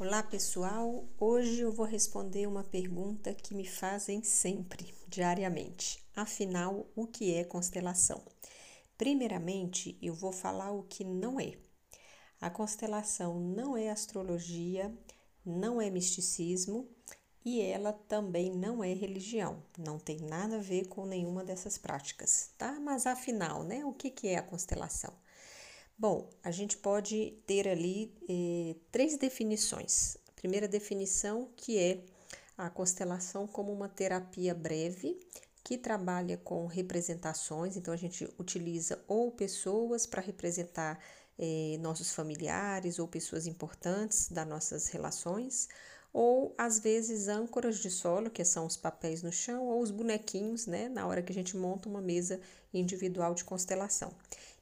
Olá 0.00 0.22
pessoal, 0.22 1.06
hoje 1.18 1.60
eu 1.60 1.70
vou 1.70 1.84
responder 1.84 2.46
uma 2.46 2.64
pergunta 2.64 3.34
que 3.34 3.52
me 3.54 3.66
fazem 3.66 4.22
sempre, 4.22 4.94
diariamente. 5.06 6.02
Afinal, 6.16 6.86
o 6.96 7.06
que 7.06 7.34
é 7.34 7.44
constelação? 7.44 8.22
Primeiramente, 8.96 9.98
eu 10.00 10.14
vou 10.14 10.32
falar 10.32 10.70
o 10.70 10.84
que 10.84 11.04
não 11.04 11.38
é. 11.38 11.52
A 12.40 12.48
constelação 12.48 13.38
não 13.38 13.76
é 13.76 13.90
astrologia, 13.90 14.90
não 15.44 15.82
é 15.82 15.90
misticismo 15.90 16.88
e 17.44 17.60
ela 17.60 17.92
também 17.92 18.50
não 18.50 18.82
é 18.82 18.94
religião. 18.94 19.62
Não 19.76 19.98
tem 19.98 20.16
nada 20.16 20.56
a 20.56 20.62
ver 20.62 20.88
com 20.88 21.04
nenhuma 21.04 21.44
dessas 21.44 21.76
práticas, 21.76 22.54
tá? 22.56 22.80
Mas 22.80 23.04
afinal, 23.04 23.62
né? 23.64 23.84
O 23.84 23.92
que, 23.92 24.10
que 24.10 24.28
é 24.28 24.38
a 24.38 24.42
constelação? 24.42 25.12
Bom, 26.00 26.30
a 26.42 26.50
gente 26.50 26.78
pode 26.78 27.38
ter 27.46 27.68
ali 27.68 28.10
eh, 28.26 28.74
três 28.90 29.18
definições. 29.18 30.16
A 30.30 30.32
primeira 30.32 30.66
definição 30.66 31.50
que 31.54 31.78
é 31.78 32.02
a 32.56 32.70
constelação 32.70 33.46
como 33.46 33.70
uma 33.70 33.86
terapia 33.86 34.54
breve 34.54 35.20
que 35.62 35.76
trabalha 35.76 36.38
com 36.38 36.64
representações, 36.64 37.76
então 37.76 37.92
a 37.92 37.98
gente 37.98 38.26
utiliza 38.38 39.04
ou 39.06 39.30
pessoas 39.30 40.06
para 40.06 40.22
representar 40.22 40.98
eh, 41.38 41.76
nossos 41.80 42.14
familiares 42.14 42.98
ou 42.98 43.06
pessoas 43.06 43.46
importantes 43.46 44.30
das 44.30 44.48
nossas 44.48 44.88
relações, 44.88 45.68
ou 46.14 46.54
às 46.56 46.78
vezes 46.78 47.28
âncoras 47.28 47.78
de 47.78 47.90
solo, 47.90 48.30
que 48.30 48.42
são 48.42 48.64
os 48.64 48.76
papéis 48.76 49.22
no 49.22 49.30
chão, 49.30 49.66
ou 49.66 49.82
os 49.82 49.90
bonequinhos, 49.90 50.66
né, 50.66 50.88
na 50.88 51.06
hora 51.06 51.22
que 51.22 51.30
a 51.30 51.34
gente 51.34 51.56
monta 51.58 51.90
uma 51.90 52.00
mesa 52.00 52.40
individual 52.72 53.34
de 53.34 53.44
constelação. 53.44 54.14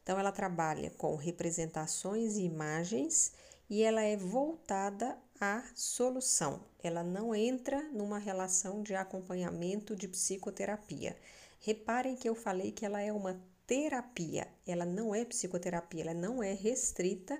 Então, 0.08 0.18
ela 0.18 0.32
trabalha 0.32 0.88
com 0.96 1.16
representações 1.16 2.38
e 2.38 2.44
imagens 2.44 3.30
e 3.68 3.82
ela 3.82 4.00
é 4.00 4.16
voltada 4.16 5.18
à 5.38 5.62
solução. 5.74 6.64
Ela 6.82 7.04
não 7.04 7.34
entra 7.34 7.82
numa 7.92 8.18
relação 8.18 8.82
de 8.82 8.94
acompanhamento 8.94 9.94
de 9.94 10.08
psicoterapia. 10.08 11.14
Reparem 11.60 12.16
que 12.16 12.26
eu 12.26 12.34
falei 12.34 12.72
que 12.72 12.86
ela 12.86 13.02
é 13.02 13.12
uma 13.12 13.38
terapia, 13.66 14.48
ela 14.66 14.86
não 14.86 15.14
é 15.14 15.26
psicoterapia, 15.26 16.04
ela 16.04 16.14
não 16.14 16.42
é 16.42 16.54
restrita 16.54 17.38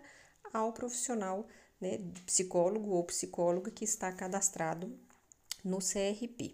ao 0.53 0.71
profissional, 0.75 1.47
né, 1.81 1.99
psicólogo 2.27 2.91
ou 2.91 3.03
psicóloga 3.05 3.71
que 3.71 3.87
está 3.87 4.13
cadastrado 4.13 4.95
no 5.65 5.79
CRP. 5.79 6.53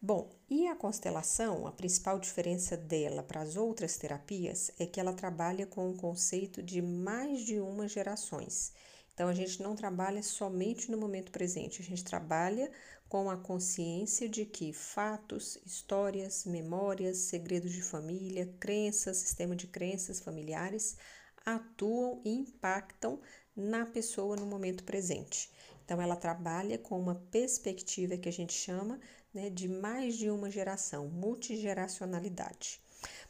Bom, 0.00 0.30
e 0.48 0.68
a 0.68 0.76
constelação, 0.76 1.66
a 1.66 1.72
principal 1.72 2.20
diferença 2.20 2.76
dela 2.76 3.20
para 3.20 3.40
as 3.40 3.56
outras 3.56 3.96
terapias 3.96 4.70
é 4.78 4.86
que 4.86 5.00
ela 5.00 5.12
trabalha 5.12 5.66
com 5.66 5.90
o 5.90 5.96
conceito 5.96 6.62
de 6.62 6.80
mais 6.80 7.40
de 7.40 7.58
uma 7.58 7.88
gerações. 7.88 8.72
Então 9.12 9.28
a 9.28 9.34
gente 9.34 9.60
não 9.60 9.74
trabalha 9.74 10.22
somente 10.22 10.88
no 10.88 10.96
momento 10.96 11.32
presente, 11.32 11.82
a 11.82 11.84
gente 11.84 12.04
trabalha 12.04 12.70
com 13.08 13.28
a 13.28 13.36
consciência 13.36 14.28
de 14.28 14.44
que 14.44 14.72
fatos, 14.72 15.58
histórias, 15.66 16.44
memórias, 16.44 17.18
segredos 17.18 17.72
de 17.72 17.82
família, 17.82 18.46
crenças, 18.60 19.16
sistema 19.16 19.56
de 19.56 19.66
crenças 19.66 20.20
familiares 20.20 20.96
atuam 21.44 22.22
e 22.24 22.30
impactam 22.30 23.20
na 23.56 23.84
pessoa 23.84 24.36
no 24.36 24.46
momento 24.46 24.84
presente. 24.84 25.50
Então, 25.88 26.02
ela 26.02 26.16
trabalha 26.16 26.76
com 26.76 27.00
uma 27.00 27.14
perspectiva 27.14 28.18
que 28.18 28.28
a 28.28 28.32
gente 28.32 28.52
chama 28.52 29.00
né, 29.32 29.48
de 29.48 29.66
mais 29.66 30.18
de 30.18 30.28
uma 30.28 30.50
geração, 30.50 31.08
multigeracionalidade. 31.08 32.78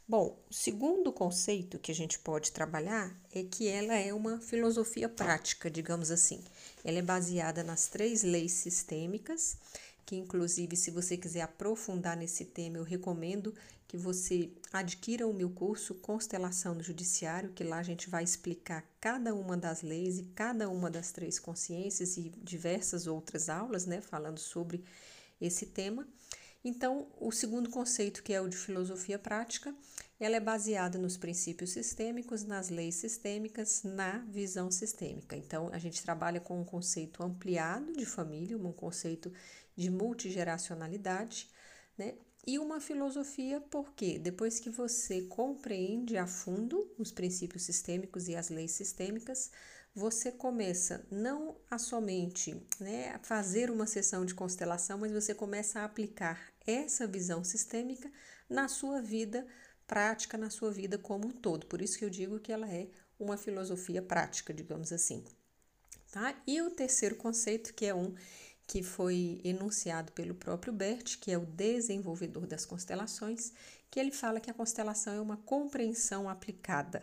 Bom, 0.05 0.37
o 0.51 0.53
segundo 0.53 1.13
conceito 1.13 1.79
que 1.79 1.89
a 1.89 1.95
gente 1.95 2.19
pode 2.19 2.51
trabalhar 2.51 3.17
é 3.33 3.43
que 3.43 3.69
ela 3.69 3.93
é 3.93 4.13
uma 4.13 4.41
filosofia 4.41 5.07
prática, 5.07 5.71
digamos 5.71 6.11
assim. 6.11 6.43
Ela 6.83 6.99
é 6.99 7.01
baseada 7.01 7.63
nas 7.63 7.87
três 7.87 8.23
leis 8.23 8.51
sistêmicas, 8.51 9.55
que 10.09 10.15
inclusive, 10.15 10.75
se 10.75 10.89
você 10.89 11.15
quiser 11.15 11.41
aprofundar 11.41 12.17
nesse 12.17 12.43
tema, 12.43 12.77
eu 12.77 12.83
recomendo 12.83 13.53
que 13.87 13.95
você 13.95 14.49
adquira 14.73 15.27
o 15.27 15.33
meu 15.33 15.51
curso 15.51 15.93
Constelação 15.93 16.75
do 16.75 16.83
Judiciário, 16.83 17.53
que 17.53 17.63
lá 17.63 17.77
a 17.77 17.83
gente 17.83 18.09
vai 18.09 18.23
explicar 18.23 18.83
cada 18.99 19.35
uma 19.35 19.55
das 19.55 19.83
leis 19.83 20.17
e 20.17 20.23
cada 20.23 20.67
uma 20.67 20.89
das 20.89 21.11
três 21.11 21.37
consciências 21.37 22.17
e 22.17 22.31
diversas 22.41 23.05
outras 23.05 23.49
aulas, 23.49 23.85
né, 23.85 24.01
falando 24.01 24.39
sobre 24.39 24.83
esse 25.39 25.67
tema. 25.67 26.07
Então, 26.65 27.07
o 27.19 27.31
segundo 27.31 27.69
conceito, 27.69 28.23
que 28.23 28.33
é 28.33 28.41
o 28.41 28.49
de 28.49 28.57
filosofia 28.57 29.19
prática, 29.19 29.75
ela 30.19 30.35
é 30.35 30.39
baseada 30.39 30.97
nos 30.97 31.17
princípios 31.17 31.69
sistêmicos, 31.69 32.43
nas 32.43 32.69
leis 32.69 32.95
sistêmicas, 32.95 33.83
na 33.83 34.17
visão 34.27 34.71
sistêmica. 34.71 35.37
Então, 35.37 35.69
a 35.71 35.77
gente 35.77 36.01
trabalha 36.01 36.41
com 36.41 36.59
um 36.59 36.65
conceito 36.65 37.23
ampliado 37.23 37.93
de 37.93 38.05
família, 38.07 38.57
um 38.57 38.73
conceito 38.73 39.31
de 39.79 39.89
multigeracionalidade, 39.89 41.49
né? 41.97 42.15
E 42.45 42.57
uma 42.59 42.81
filosofia, 42.81 43.61
porque 43.69 44.17
depois 44.17 44.59
que 44.59 44.69
você 44.69 45.21
compreende 45.21 46.17
a 46.17 46.25
fundo 46.25 46.91
os 46.97 47.11
princípios 47.11 47.63
sistêmicos 47.63 48.27
e 48.27 48.35
as 48.35 48.49
leis 48.49 48.71
sistêmicas, 48.71 49.51
você 49.93 50.31
começa 50.31 51.05
não 51.11 51.57
a 51.69 51.77
somente 51.77 52.61
né, 52.79 53.09
a 53.11 53.19
fazer 53.19 53.69
uma 53.69 53.85
sessão 53.85 54.25
de 54.25 54.33
constelação, 54.33 54.97
mas 54.97 55.11
você 55.11 55.33
começa 55.33 55.79
a 55.79 55.85
aplicar 55.85 56.51
essa 56.65 57.05
visão 57.05 57.43
sistêmica 57.43 58.11
na 58.49 58.67
sua 58.67 59.01
vida 59.01 59.45
prática, 59.85 60.37
na 60.37 60.49
sua 60.49 60.71
vida 60.71 60.97
como 60.97 61.27
um 61.27 61.31
todo. 61.31 61.67
Por 61.67 61.81
isso 61.81 61.97
que 61.97 62.05
eu 62.05 62.09
digo 62.09 62.39
que 62.39 62.51
ela 62.51 62.69
é 62.69 62.87
uma 63.19 63.37
filosofia 63.37 64.01
prática, 64.01 64.53
digamos 64.53 64.91
assim. 64.91 65.23
Tá? 66.11 66.35
E 66.47 66.61
o 66.61 66.71
terceiro 66.71 67.15
conceito, 67.15 67.73
que 67.73 67.85
é 67.85 67.93
um 67.93 68.15
que 68.69 68.83
foi 68.83 69.41
enunciado 69.43 70.11
pelo 70.11 70.35
próprio 70.35 70.71
Bert, 70.71 71.17
que 71.19 71.31
é 71.31 71.37
o 71.39 71.45
desenvolvedor 71.47 72.45
das 72.45 72.65
constelações, 72.65 73.51
que 73.89 73.99
ele 73.99 74.11
fala 74.11 74.39
que 74.39 74.51
a 74.51 74.53
constelação 74.53 75.11
é 75.11 75.19
uma 75.19 75.37
compreensão 75.37 76.29
aplicada. 76.29 77.01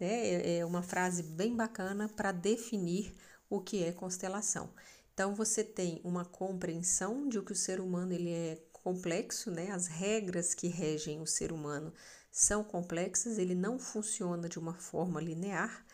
Né? 0.00 0.08
É, 0.08 0.58
é 0.58 0.66
uma 0.66 0.82
frase 0.82 1.22
bem 1.22 1.54
bacana 1.54 2.08
para 2.08 2.32
definir 2.32 3.14
o 3.48 3.60
que 3.60 3.84
é 3.84 3.92
constelação. 3.92 4.74
Então 5.12 5.36
você 5.36 5.62
tem 5.62 6.00
uma 6.02 6.24
compreensão 6.24 7.28
de 7.28 7.40
que 7.42 7.52
o 7.52 7.56
ser 7.56 7.78
humano 7.78 8.12
ele 8.12 8.32
é 8.32 8.60
complexo, 8.72 9.52
né? 9.52 9.70
As 9.70 9.86
regras 9.86 10.52
que 10.52 10.66
regem 10.66 11.22
o 11.22 11.26
ser 11.28 11.52
humano 11.52 11.94
são 12.28 12.64
complexas, 12.64 13.38
ele 13.38 13.54
não 13.54 13.78
funciona 13.78 14.48
de 14.48 14.58
uma 14.58 14.74
forma 14.74 15.20
linear 15.20 15.86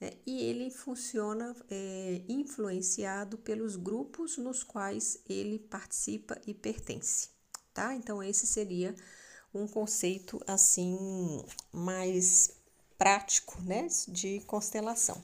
né? 0.00 0.12
e 0.26 0.42
ele 0.42 0.70
funciona 0.70 1.54
é, 1.70 2.22
influenciado 2.28 3.38
pelos 3.38 3.76
grupos 3.76 4.36
nos 4.36 4.62
quais 4.62 5.18
ele 5.28 5.58
participa 5.58 6.40
e 6.46 6.54
pertence, 6.54 7.30
tá? 7.72 7.94
Então, 7.94 8.22
esse 8.22 8.46
seria 8.46 8.94
um 9.54 9.66
conceito 9.66 10.40
assim 10.46 11.42
mais 11.72 12.50
prático, 12.98 13.60
né, 13.62 13.86
de 14.08 14.40
constelação. 14.40 15.22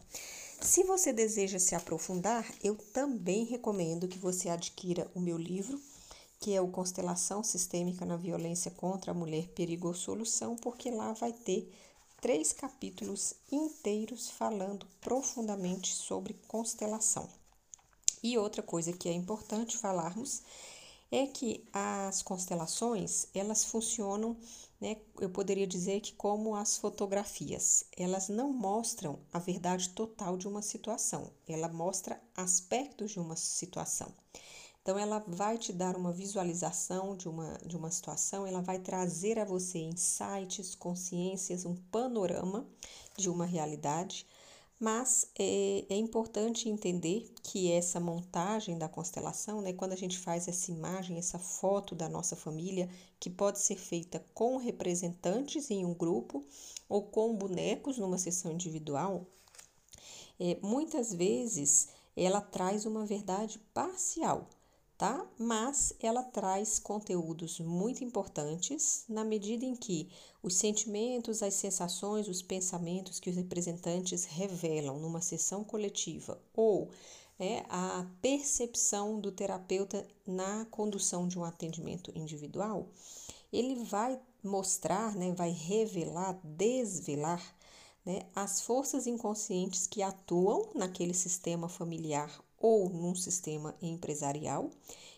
Se 0.61 0.85
você 0.85 1.13
deseja 1.13 1.59
se 1.59 1.75
aprofundar, 1.75 2.49
eu 2.63 2.77
também 2.77 3.45
recomendo 3.45 4.07
que 4.07 4.19
você 4.19 4.49
adquira 4.49 5.11
o 5.15 5.21
meu 5.21 5.37
livro, 5.37 5.81
que 6.39 6.55
é 6.55 6.61
o 6.61 6.69
Constelação 6.69 7.43
Sistêmica 7.43 8.05
na 8.05 8.17
Violência 8.17 8.71
contra 8.71 9.11
a 9.11 9.15
Mulher 9.15 9.49
Perigo 9.49 9.93
Solução, 9.93 10.57
porque 10.57 10.91
lá 10.91 11.13
vai 11.13 11.33
ter 11.33 11.73
três 12.23 12.53
capítulos 12.53 13.35
inteiros 13.51 14.31
falando 14.31 14.87
profundamente 15.01 15.93
sobre 15.93 16.35
constelação. 16.47 17.29
E 18.23 18.39
outra 18.39 18.63
coisa 18.63 18.93
que 18.93 19.09
é 19.09 19.13
importante 19.13 19.77
falarmos 19.77 20.41
é 21.11 21.27
que 21.27 21.65
as 21.73 22.23
constelações, 22.23 23.27
elas 23.35 23.65
funcionam, 23.65 24.37
né, 24.81 24.99
eu 25.21 25.31
poderia 25.31 25.67
dizer 25.67 26.01
que 26.01 26.13
como 26.13 26.55
as 26.55 26.79
fotografias, 26.79 27.87
elas 27.97 28.29
não 28.29 28.53
mostram 28.53 29.19
a 29.33 29.41
verdade 29.41 29.89
total 29.89 30.37
de 30.37 30.47
uma 30.47 30.63
situação, 30.63 31.29
ela 31.49 31.69
mostra 31.69 32.23
aspectos 32.37 33.11
de 33.11 33.19
uma 33.19 33.35
situação. 33.35 34.15
Então, 34.83 34.99
ela 34.99 35.23
vai 35.29 35.59
te 35.59 35.73
dar 35.73 35.97
uma 35.97 36.13
visualização 36.13 37.17
de 37.17 37.29
uma, 37.29 37.57
de 37.65 37.77
uma 37.77 37.89
situação, 37.89 38.45
ela 38.45 38.61
vai 38.61 38.81
trazer 38.81 39.39
a 39.39 39.45
você 39.45 39.79
insights, 39.79 40.75
consciências, 40.75 41.65
um 41.65 41.77
panorama 41.77 42.67
de 43.17 43.31
uma 43.31 43.47
realidade, 43.47 44.27
mas 44.81 45.31
é, 45.39 45.85
é 45.89 45.97
importante 45.97 46.69
entender 46.69 47.33
que 47.45 47.71
essa 47.71 48.01
montagem 48.01 48.77
da 48.77 48.89
constelação, 48.89 49.61
né, 49.61 49.73
quando 49.73 49.93
a 49.93 49.97
gente 49.97 50.19
faz 50.19 50.49
essa 50.49 50.73
imagem, 50.73 51.17
essa 51.17 51.39
foto 51.39 51.95
da 51.95 52.09
nossa 52.09 52.35
família, 52.35 52.91
que 53.21 53.31
pode 53.31 53.61
ser 53.61 53.77
feita 53.77 54.19
com 54.35 54.57
representantes 54.57 55.71
em 55.71 55.85
um 55.87 55.95
grupo 55.95 56.45
ou 56.89 57.05
com 57.05 57.37
bonecos 57.37 57.99
numa 57.99 58.19
sessão 58.19 58.51
individual, 58.51 59.29
é, 60.41 60.59
muitas 60.61 61.15
vezes 61.15 61.91
ela 62.17 62.41
traz 62.41 62.85
uma 62.85 63.07
verdade 63.07 63.61
parcial 63.73 64.49
tá? 64.97 65.27
Mas 65.39 65.93
ela 66.01 66.23
traz 66.23 66.79
conteúdos 66.79 67.59
muito 67.61 68.05
importantes 68.05 69.05
na 69.09 69.25
medida 69.25 69.65
em 69.65 69.75
que 69.75 70.09
os 70.43 70.55
sentimentos, 70.55 71.43
as 71.43 71.55
sensações, 71.55 72.29
os 72.29 72.43
pensamentos 72.43 73.19
que 73.19 73.31
os 73.31 73.37
representantes 73.37 74.25
revelam 74.25 74.99
numa 74.99 75.21
sessão 75.21 75.65
coletiva 75.65 76.41
ou 76.55 76.91
é 77.39 77.65
a 77.69 78.07
percepção 78.21 79.19
do 79.19 79.33
terapeuta 79.33 80.07
na 80.27 80.65
condução 80.67 81.27
de 81.27 81.39
um 81.39 81.45
atendimento 81.45 82.13
individual, 82.17 82.89
ele 83.53 83.85
vai 83.85 84.21
mostrar, 84.43 85.15
né, 85.17 85.33
vai 85.33 85.51
revelar, 85.51 86.39
desvelar 86.45 87.43
né, 88.05 88.27
as 88.35 88.61
forças 88.61 89.07
inconscientes 89.07 89.87
que 89.87 90.03
atuam 90.03 90.71
naquele 90.75 91.15
sistema 91.15 91.69
familiar 91.69 92.43
ou 92.63 92.89
num 92.89 93.15
sistema 93.15 93.77
empresarial. 93.83 94.71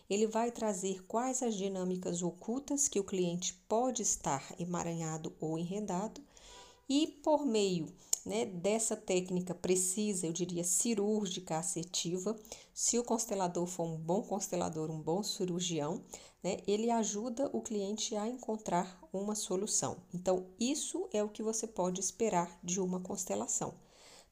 Ele 0.09 0.27
vai 0.27 0.51
trazer 0.51 1.05
quais 1.05 1.41
as 1.41 1.55
dinâmicas 1.55 2.21
ocultas 2.21 2.89
que 2.89 2.99
o 2.99 3.03
cliente 3.03 3.53
pode 3.69 4.01
estar 4.01 4.53
emaranhado 4.59 5.33
ou 5.39 5.57
enredado, 5.57 6.21
e 6.89 7.07
por 7.23 7.45
meio 7.45 7.87
né, 8.25 8.45
dessa 8.45 8.95
técnica 8.95 9.53
precisa, 9.53 10.25
eu 10.25 10.33
diria, 10.33 10.63
cirúrgica 10.63 11.57
assertiva. 11.57 12.35
Se 12.73 12.97
o 12.97 13.03
constelador 13.03 13.67
for 13.67 13.85
um 13.85 13.97
bom 13.97 14.23
constelador, 14.23 14.89
um 14.89 15.01
bom 15.01 15.21
cirurgião, 15.21 16.03
né, 16.43 16.57
ele 16.67 16.89
ajuda 16.89 17.49
o 17.53 17.61
cliente 17.61 18.15
a 18.15 18.27
encontrar 18.27 18.99
uma 19.13 19.35
solução. 19.35 19.97
Então, 20.13 20.47
isso 20.59 21.07
é 21.13 21.23
o 21.23 21.29
que 21.29 21.43
você 21.43 21.67
pode 21.67 21.99
esperar 21.99 22.59
de 22.63 22.79
uma 22.79 22.99
constelação. 22.99 23.84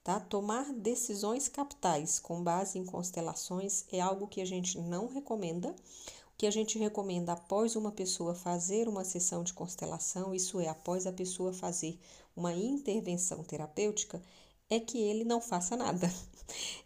Tá? 0.03 0.19
Tomar 0.19 0.73
decisões 0.73 1.47
capitais 1.47 2.19
com 2.19 2.43
base 2.43 2.77
em 2.77 2.85
constelações 2.85 3.85
é 3.91 4.01
algo 4.01 4.27
que 4.27 4.41
a 4.41 4.45
gente 4.45 4.77
não 4.77 5.07
recomenda. 5.07 5.69
O 5.69 6.37
que 6.37 6.45
a 6.45 6.51
gente 6.51 6.77
recomenda 6.77 7.31
após 7.31 7.75
uma 7.75 7.91
pessoa 7.91 8.35
fazer 8.35 8.89
uma 8.89 9.05
sessão 9.05 9.43
de 9.43 9.53
constelação, 9.53 10.35
isso 10.35 10.59
é, 10.59 10.67
após 10.67 11.07
a 11.07 11.13
pessoa 11.13 11.53
fazer 11.53 11.97
uma 12.35 12.53
intervenção 12.53 13.43
terapêutica, 13.43 14.21
é 14.69 14.79
que 14.79 14.97
ele 14.97 15.23
não 15.23 15.39
faça 15.39 15.77
nada. 15.77 16.11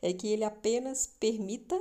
É 0.01 0.13
que 0.13 0.27
ele 0.27 0.43
apenas 0.43 1.07
permita 1.19 1.77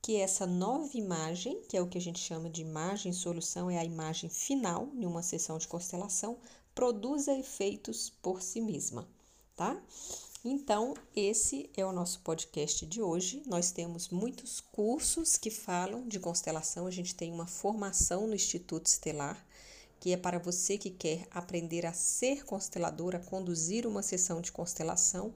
que 0.00 0.16
essa 0.16 0.46
nova 0.46 0.96
imagem, 0.96 1.60
que 1.68 1.76
é 1.76 1.82
o 1.82 1.88
que 1.88 1.98
a 1.98 2.00
gente 2.00 2.20
chama 2.20 2.48
de 2.48 2.62
imagem 2.62 3.12
solução, 3.12 3.68
é 3.68 3.76
a 3.76 3.84
imagem 3.84 4.30
final 4.30 4.88
em 4.94 5.04
uma 5.04 5.22
sessão 5.22 5.58
de 5.58 5.66
constelação, 5.66 6.38
produza 6.74 7.36
efeitos 7.36 8.10
por 8.22 8.40
si 8.40 8.60
mesma, 8.60 9.06
tá? 9.56 9.76
Então, 10.44 10.94
esse 11.14 11.68
é 11.76 11.84
o 11.84 11.92
nosso 11.92 12.20
podcast 12.20 12.86
de 12.86 13.02
hoje. 13.02 13.42
Nós 13.46 13.70
temos 13.70 14.08
muitos 14.08 14.60
cursos 14.60 15.36
que 15.36 15.50
falam 15.50 16.06
de 16.06 16.20
constelação. 16.20 16.86
A 16.86 16.90
gente 16.90 17.14
tem 17.14 17.32
uma 17.32 17.46
formação 17.46 18.26
no 18.26 18.34
Instituto 18.34 18.86
Estelar 18.86 19.44
que 20.00 20.12
é 20.12 20.16
para 20.16 20.38
você 20.38 20.78
que 20.78 20.90
quer 20.90 21.26
aprender 21.30 21.84
a 21.84 21.92
ser 21.92 22.44
constelador, 22.44 23.16
a 23.16 23.20
conduzir 23.20 23.86
uma 23.86 24.02
sessão 24.02 24.40
de 24.40 24.52
constelação, 24.52 25.34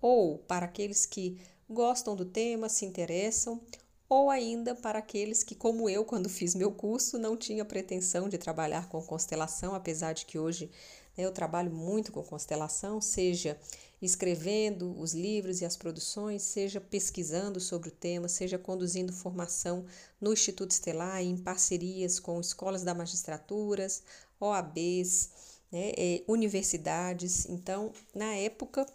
ou 0.00 0.38
para 0.38 0.66
aqueles 0.66 1.04
que 1.04 1.40
gostam 1.68 2.14
do 2.14 2.24
tema, 2.24 2.68
se 2.68 2.84
interessam, 2.84 3.60
ou 4.08 4.30
ainda 4.30 4.74
para 4.74 4.98
aqueles 4.98 5.42
que, 5.42 5.54
como 5.54 5.88
eu, 5.88 6.04
quando 6.06 6.28
fiz 6.28 6.54
meu 6.54 6.70
curso, 6.70 7.18
não 7.18 7.36
tinha 7.36 7.64
pretensão 7.64 8.28
de 8.28 8.38
trabalhar 8.38 8.88
com 8.88 9.02
constelação, 9.02 9.74
apesar 9.74 10.12
de 10.12 10.26
que 10.26 10.38
hoje 10.38 10.70
eu 11.16 11.32
trabalho 11.32 11.70
muito 11.70 12.12
com 12.12 12.22
constelação, 12.22 13.00
seja 13.00 13.58
escrevendo 14.00 14.98
os 15.00 15.14
livros 15.14 15.60
e 15.60 15.64
as 15.64 15.76
produções, 15.76 16.42
seja 16.42 16.80
pesquisando 16.80 17.60
sobre 17.60 17.88
o 17.88 17.92
tema, 17.92 18.28
seja 18.28 18.58
conduzindo 18.58 19.12
formação 19.12 19.86
no 20.20 20.32
Instituto 20.32 20.72
Estelar 20.72 21.22
em 21.22 21.36
parcerias 21.36 22.20
com 22.20 22.40
escolas 22.40 22.82
da 22.82 22.94
magistraturas, 22.94 24.02
OABs, 24.38 25.30
né, 25.72 25.92
é, 25.96 26.22
universidades. 26.28 27.46
Então, 27.48 27.92
na 28.14 28.34
época, 28.34 28.86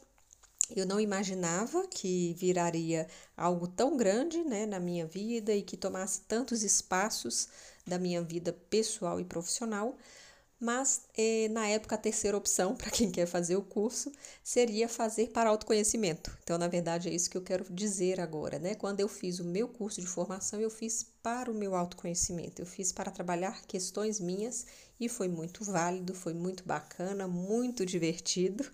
eu 0.76 0.86
não 0.86 1.00
imaginava 1.00 1.88
que 1.88 2.36
viraria 2.38 3.08
algo 3.36 3.68
tão 3.68 3.98
grande 3.98 4.44
né, 4.44 4.66
na 4.66 4.80
minha 4.80 5.06
vida 5.06 5.54
e 5.54 5.64
que 5.64 5.76
tomasse 5.76 6.22
tantos 6.22 6.64
espaços 6.64 7.48
da 7.86 7.98
minha 7.98 8.22
vida 8.22 8.54
pessoal 8.70 9.20
e 9.20 9.26
profissional, 9.26 9.98
mas 10.60 11.04
eh, 11.18 11.48
na 11.50 11.68
época 11.68 11.96
a 11.96 11.98
terceira 11.98 12.36
opção 12.38 12.76
para 12.76 12.92
quem 12.92 13.10
quer 13.10 13.26
fazer 13.26 13.56
o 13.56 13.62
curso 13.62 14.12
seria 14.44 14.90
fazer 14.90 15.30
para 15.30 15.50
autoconhecimento. 15.50 16.38
Então, 16.44 16.58
na 16.58 16.68
verdade, 16.68 17.08
é 17.08 17.14
isso 17.14 17.30
que 17.30 17.38
eu 17.38 17.42
quero 17.42 17.66
dizer 17.74 18.20
agora, 18.20 18.60
né? 18.60 18.76
Quando 18.76 19.00
eu 19.00 19.08
fiz 19.08 19.40
o 19.40 19.46
meu 19.46 19.70
curso 19.70 20.02
de 20.02 20.08
formação, 20.08 20.60
eu 20.60 20.70
fiz 20.70 21.06
para 21.24 21.50
o 21.50 21.56
meu 21.56 21.76
autoconhecimento, 21.76 22.62
eu 22.62 22.66
fiz 22.66 22.92
para 22.92 23.12
trabalhar 23.12 23.62
questões 23.66 24.20
minhas 24.20 24.66
e 25.00 25.08
foi 25.08 25.30
muito 25.30 25.64
válido, 25.64 26.14
foi 26.14 26.34
muito 26.34 26.66
bacana, 26.66 27.26
muito 27.28 27.86
divertido. 27.86 28.70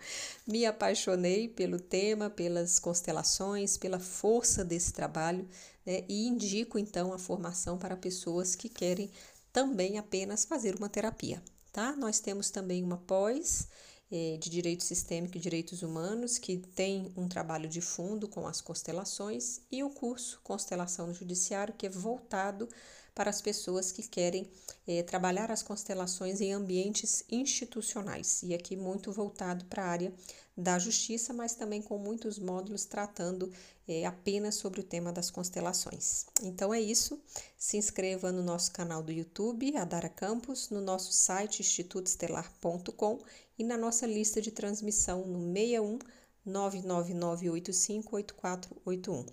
Me 0.48 0.66
apaixonei 0.66 1.48
pelo 1.48 1.80
tema, 1.80 2.32
pelas 2.32 2.80
constelações, 2.80 3.78
pela 3.78 4.00
força 4.00 4.66
desse 4.66 4.92
trabalho, 4.92 5.48
né? 5.86 6.04
E 6.10 6.28
indico 6.28 6.80
então 6.80 7.14
a 7.14 7.20
formação 7.20 7.78
para 7.78 7.96
pessoas 7.96 8.56
que 8.56 8.70
querem 8.70 9.12
também 9.54 10.00
apenas 10.00 10.46
fazer 10.46 10.76
uma 10.76 10.90
terapia 10.90 11.42
tá? 11.76 11.94
Nós 11.98 12.22
temos 12.22 12.50
também 12.50 12.82
uma 12.82 12.96
pós 12.96 13.68
eh, 14.10 14.38
de 14.40 14.50
Direito 14.50 14.82
Sistêmico 14.82 15.36
e 15.36 15.42
Direitos 15.42 15.84
Humanos, 15.84 16.38
que 16.38 16.56
tem 16.58 17.12
um 17.18 17.28
trabalho 17.28 17.68
de 17.68 17.82
fundo 17.82 18.30
com 18.30 18.48
as 18.48 18.62
constelações, 18.62 19.60
e 19.70 19.84
o 19.84 19.90
curso 19.90 20.40
Constelação 20.42 21.08
no 21.08 21.14
Judiciário, 21.14 21.74
que 21.78 21.86
é 21.86 21.90
voltado 21.90 22.70
para 23.16 23.30
as 23.30 23.42
pessoas 23.42 23.92
que 23.92 24.04
querem 24.04 24.48
eh, 24.86 25.02
trabalhar 25.02 25.50
as 25.50 25.64
constelações 25.64 26.42
em 26.42 26.54
ambientes 26.54 27.24
institucionais, 27.32 28.44
e 28.44 28.54
aqui 28.54 28.76
muito 28.76 29.12
voltado 29.12 29.66
para 29.66 29.84
a 29.84 29.88
área 29.88 30.14
da 30.56 30.78
justiça, 30.78 31.34
mas 31.34 31.56
também 31.56 31.82
com 31.82 31.98
muitos 31.98 32.38
módulos 32.38 32.86
tratando 32.86 33.52
é, 33.88 34.06
apenas 34.06 34.56
sobre 34.56 34.80
o 34.80 34.84
tema 34.84 35.12
das 35.12 35.30
constelações. 35.30 36.26
Então 36.44 36.74
é 36.74 36.80
isso. 36.80 37.20
Se 37.58 37.76
inscreva 37.78 38.32
no 38.32 38.44
nosso 38.44 38.72
canal 38.72 39.04
do 39.04 39.12
YouTube, 39.12 39.76
Adara 39.76 40.10
Campos, 40.10 40.70
no 40.70 40.82
nosso 40.82 41.12
site 41.12 41.62
institutoestelar.com 41.62 43.20
e 43.58 43.64
na 43.64 43.78
nossa 43.78 44.06
lista 44.06 44.42
de 44.42 44.52
transmissão 44.52 45.26
no 45.26 45.54
61 45.54 46.00
999858481. 46.48 49.26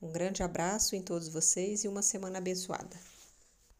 Um 0.00 0.12
grande 0.12 0.42
abraço 0.42 0.94
em 0.94 1.02
todos 1.02 1.28
vocês 1.28 1.82
e 1.82 1.88
uma 1.88 2.02
semana 2.02 2.36
abençoada. 2.38 3.17